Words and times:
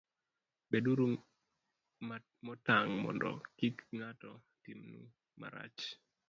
beduru 0.69 1.05
motang' 2.47 2.93
mondo 3.03 3.31
kik 3.57 3.75
ng'ato 3.97 4.31
timnu 4.63 5.01
marach. 5.39 5.79